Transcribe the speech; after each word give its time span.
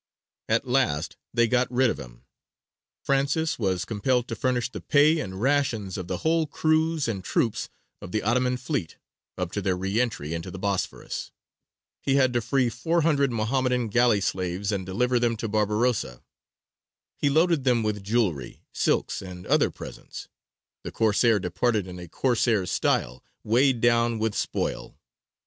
At 0.49 0.67
last 0.67 1.15
they 1.31 1.47
got 1.47 1.71
rid 1.71 1.91
of 1.91 1.99
him. 1.99 2.25
Francis 3.03 3.59
was 3.59 3.85
compelled 3.85 4.27
to 4.29 4.35
furnish 4.35 4.67
the 4.71 4.81
pay 4.81 5.19
and 5.19 5.39
rations 5.39 5.95
of 5.95 6.07
the 6.07 6.17
whole 6.25 6.47
crews 6.47 7.07
and 7.07 7.23
troops 7.23 7.69
of 8.01 8.11
the 8.11 8.23
Ottoman 8.23 8.57
fleet 8.57 8.97
up 9.37 9.51
to 9.51 9.61
their 9.61 9.77
re 9.77 10.01
entry 10.01 10.33
into 10.33 10.49
the 10.49 10.57
Bosphorus; 10.57 11.29
he 12.01 12.15
had 12.15 12.33
to 12.33 12.41
free 12.41 12.67
four 12.67 13.01
hundred 13.01 13.31
Mohammedan 13.31 13.89
galley 13.89 14.21
slaves 14.21 14.71
and 14.71 14.87
deliver 14.87 15.19
them 15.19 15.37
to 15.37 15.47
Barbarossa; 15.47 16.23
he 17.15 17.29
loaded 17.29 17.67
him 17.67 17.83
with 17.83 18.01
jewellery, 18.03 18.63
silks, 18.73 19.21
and 19.21 19.45
other 19.45 19.69
presents; 19.69 20.27
the 20.83 20.91
Corsair 20.91 21.37
departed 21.37 21.85
in 21.85 21.99
a 21.99 22.07
Corsair's 22.07 22.71
style, 22.71 23.23
weighed 23.43 23.81
down 23.81 24.17
with 24.17 24.33
spoil. 24.33 24.97